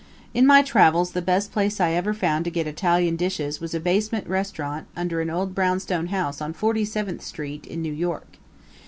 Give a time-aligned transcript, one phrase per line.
[0.33, 3.79] In my travels the best place I ever found to get Italian dishes was a
[3.79, 8.39] basement restaurant under an old brownstone house on Forty seventh Street, in New York.